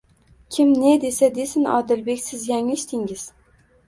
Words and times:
—Kim 0.53 0.69
ne 0.83 0.93
desa-desin, 1.03 1.67
Odilbek, 1.73 2.21
siz 2.29 2.47
yanglishdingiz. 2.53 3.27